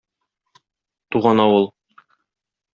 Туган 1.11 1.43
авыл... 1.45 1.71